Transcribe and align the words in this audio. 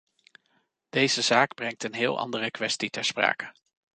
Deze 0.89 1.21
zaak 1.21 1.53
brengt 1.55 1.83
een 1.83 1.93
heel 1.93 2.17
andere 2.17 2.51
kwestie 2.51 2.89
ter 2.89 3.03
sprake. 3.05 3.53